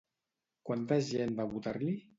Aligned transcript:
Quanta 0.69 0.99
gent 1.11 1.39
va 1.43 1.51
votar-li? 1.57 1.97